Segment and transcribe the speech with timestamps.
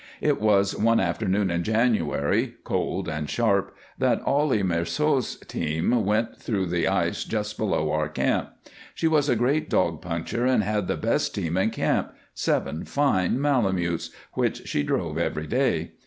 [0.19, 6.65] It was one afternoon in January, cold and sharp, that Ollie Marceau's team went through
[6.65, 8.49] the ice just below our camp.
[8.95, 13.39] She was a great dog puncher and had the best team in camp seven fine
[13.39, 15.91] malamoots which she drove every day.